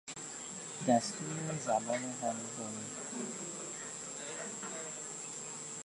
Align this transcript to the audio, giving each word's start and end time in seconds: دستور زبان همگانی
دستور 0.87 1.55
زبان 1.65 2.03
همگانی 2.21 2.85